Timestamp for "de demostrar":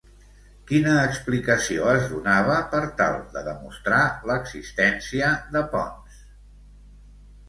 3.35-3.99